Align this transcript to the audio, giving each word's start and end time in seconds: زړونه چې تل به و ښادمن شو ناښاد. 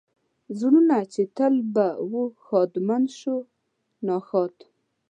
زړونه 0.59 0.97
چې 1.13 1.21
تل 1.37 1.53
به 1.73 1.87
و 2.09 2.13
ښادمن 2.45 3.03
شو 3.19 3.37
ناښاد. 4.07 4.55